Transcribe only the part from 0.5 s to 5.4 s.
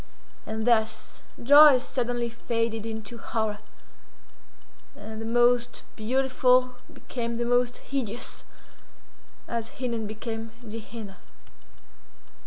thus, joy suddenly faded into horror, and the